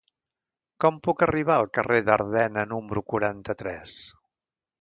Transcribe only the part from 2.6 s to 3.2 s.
número